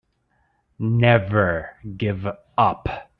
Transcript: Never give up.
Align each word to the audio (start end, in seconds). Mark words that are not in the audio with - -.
Never 0.79 1.75
give 1.95 2.25
up. 2.57 2.87